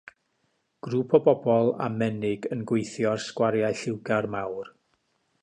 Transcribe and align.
Grŵp 0.87 1.13
o 1.17 1.19
bobl 1.27 1.69
â 1.89 1.89
menig 1.99 2.49
yn 2.57 2.65
gweithio 2.73 3.13
ar 3.13 3.23
sgwariau 3.27 3.79
lliwgar 3.83 4.31
mawr. 4.39 4.75